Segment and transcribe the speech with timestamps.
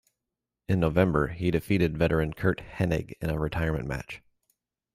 [0.67, 4.23] In November, he defeated veteran Curt Hennig in a retirement match.